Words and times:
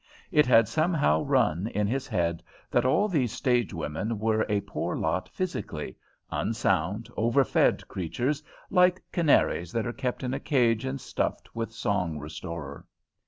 It 0.31 0.47
had 0.47 0.67
somehow 0.67 1.21
run 1.21 1.67
in 1.67 1.85
his 1.85 2.07
head 2.07 2.41
that 2.71 2.85
all 2.85 3.07
these 3.07 3.31
stage 3.31 3.71
women 3.71 4.17
were 4.17 4.47
a 4.49 4.61
poor 4.61 4.95
lot 4.97 5.29
physically 5.29 5.95
unsound, 6.31 7.07
overfed 7.15 7.87
creatures, 7.87 8.41
like 8.71 8.99
canaries 9.11 9.71
that 9.73 9.85
are 9.85 9.93
kept 9.93 10.23
in 10.23 10.33
a 10.33 10.39
cage 10.39 10.85
and 10.85 10.99
stuffed 10.99 11.53
with 11.55 11.71
song 11.71 12.17
restorer. 12.17 12.87